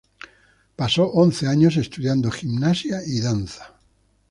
Pasó 0.75 1.11
once 1.13 1.45
años 1.45 1.77
estudiando 1.77 2.31
gimnasia 2.31 3.01
y 3.05 3.21
danza. 3.21 3.75